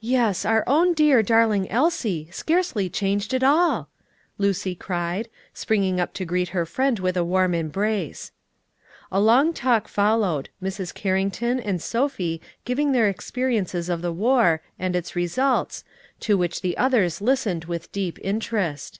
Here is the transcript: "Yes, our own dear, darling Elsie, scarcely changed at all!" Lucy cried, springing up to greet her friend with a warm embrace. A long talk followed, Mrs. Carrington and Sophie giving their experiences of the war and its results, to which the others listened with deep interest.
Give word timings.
"Yes, 0.00 0.44
our 0.44 0.64
own 0.66 0.94
dear, 0.94 1.22
darling 1.22 1.70
Elsie, 1.70 2.28
scarcely 2.32 2.90
changed 2.90 3.32
at 3.32 3.44
all!" 3.44 3.88
Lucy 4.36 4.74
cried, 4.74 5.28
springing 5.54 6.00
up 6.00 6.12
to 6.14 6.24
greet 6.24 6.48
her 6.48 6.66
friend 6.66 6.98
with 6.98 7.16
a 7.16 7.22
warm 7.22 7.54
embrace. 7.54 8.32
A 9.12 9.20
long 9.20 9.52
talk 9.52 9.86
followed, 9.86 10.48
Mrs. 10.60 10.92
Carrington 10.92 11.60
and 11.60 11.80
Sophie 11.80 12.40
giving 12.64 12.90
their 12.90 13.08
experiences 13.08 13.88
of 13.88 14.02
the 14.02 14.10
war 14.12 14.60
and 14.76 14.96
its 14.96 15.14
results, 15.14 15.84
to 16.18 16.36
which 16.36 16.62
the 16.62 16.76
others 16.76 17.20
listened 17.20 17.66
with 17.66 17.92
deep 17.92 18.18
interest. 18.22 18.98